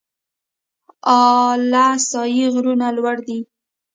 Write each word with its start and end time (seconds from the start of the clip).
اله 1.15 1.87
سای 2.09 2.41
غرونه 2.53 2.87
لوړ 2.97 3.17
دي؟ 3.27 3.39